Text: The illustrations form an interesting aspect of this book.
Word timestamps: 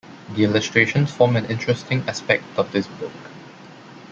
The 0.33 0.45
illustrations 0.45 1.11
form 1.11 1.35
an 1.35 1.45
interesting 1.45 2.01
aspect 2.09 2.43
of 2.57 2.71
this 2.71 2.87
book. 2.87 3.11